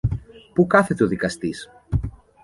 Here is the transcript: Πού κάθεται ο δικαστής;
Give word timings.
Πού 0.53 0.67
κάθεται 0.67 1.03
ο 1.03 1.07
δικαστής; 1.07 1.69